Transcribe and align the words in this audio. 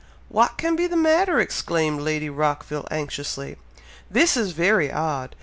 "What 0.29 0.57
can 0.57 0.75
be 0.75 0.87
the 0.87 0.97
matter?" 0.97 1.39
exclaimed 1.39 2.01
Lady 2.01 2.27
Rockville, 2.27 2.87
anxiously. 2.89 3.57
"This 4.09 4.35
is 4.35 4.49
very 4.51 4.91
odd! 4.91 5.35